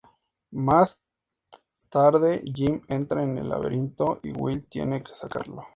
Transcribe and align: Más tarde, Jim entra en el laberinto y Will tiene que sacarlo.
Más 0.49 0.99
tarde, 1.89 2.41
Jim 2.51 2.81
entra 2.87 3.21
en 3.21 3.37
el 3.37 3.49
laberinto 3.49 4.19
y 4.23 4.31
Will 4.31 4.63
tiene 4.67 5.03
que 5.03 5.13
sacarlo. 5.13 5.67